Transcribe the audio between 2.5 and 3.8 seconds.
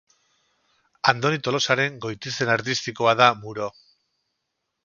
artistikoa da Morau.